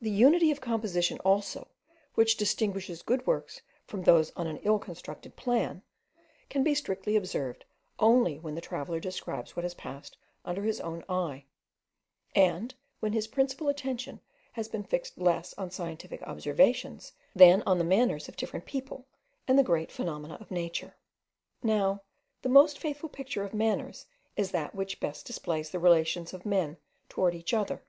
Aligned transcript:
The 0.00 0.10
unity 0.10 0.52
of 0.52 0.60
composition 0.60 1.18
also, 1.24 1.66
which 2.14 2.36
distinguishes 2.36 3.02
good 3.02 3.26
works 3.26 3.62
from 3.84 4.02
those 4.04 4.30
on 4.36 4.46
an 4.46 4.58
ill 4.58 4.78
constructed 4.78 5.34
plan, 5.34 5.82
can 6.48 6.62
be 6.62 6.72
strictly 6.72 7.16
observed 7.16 7.64
only 7.98 8.38
when 8.38 8.54
the 8.54 8.60
traveller 8.60 9.00
describes 9.00 9.56
what 9.56 9.64
has 9.64 9.74
passed 9.74 10.16
under 10.44 10.62
his 10.62 10.80
own 10.80 11.04
eye; 11.08 11.46
and 12.32 12.76
when 13.00 13.12
his 13.12 13.26
principal 13.26 13.66
attention 13.68 14.20
has 14.52 14.68
been 14.68 14.84
fixed 14.84 15.18
less 15.18 15.52
on 15.58 15.72
scientific 15.72 16.22
observations 16.22 17.12
than 17.34 17.60
on 17.66 17.78
the 17.78 17.82
manners 17.84 18.28
of 18.28 18.36
different 18.36 18.66
people 18.66 19.08
and 19.48 19.58
the 19.58 19.64
great 19.64 19.90
phenomena 19.90 20.34
of 20.40 20.52
nature. 20.52 20.94
Now, 21.64 22.02
the 22.42 22.48
most 22.48 22.78
faithful 22.78 23.08
picture 23.08 23.42
of 23.42 23.52
manners 23.52 24.06
is 24.36 24.52
that 24.52 24.76
which 24.76 25.00
best 25.00 25.26
displays 25.26 25.70
the 25.70 25.80
relations 25.80 26.32
of 26.32 26.46
men 26.46 26.76
towards 27.08 27.34
each 27.34 27.52
other. 27.52 27.82